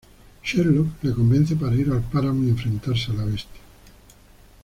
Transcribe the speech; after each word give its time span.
Sherlock 0.43 0.93
le 1.03 1.13
convence 1.13 1.53
para 1.55 1.75
ir 1.75 1.91
al 1.91 2.01
páramo 2.01 2.43
y 2.43 2.49
enfrentarse 2.49 3.11
a 3.11 3.13
la 3.13 3.25
bestia. 3.25 3.61